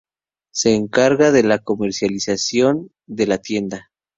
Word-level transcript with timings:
Se 0.51 0.73
encarga 0.73 1.29
de 1.31 1.43
la 1.43 1.59
comercialización 1.59 2.89
de 3.05 3.27
la 3.27 3.37
tienda. 3.37 3.91